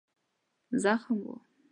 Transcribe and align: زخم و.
زخم 0.81 1.17
و. 1.27 1.33